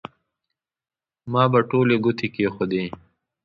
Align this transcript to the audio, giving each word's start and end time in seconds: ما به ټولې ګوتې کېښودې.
ما 1.31 1.43
به 1.51 1.59
ټولې 1.69 1.95
ګوتې 2.03 2.27
کېښودې. 2.33 2.83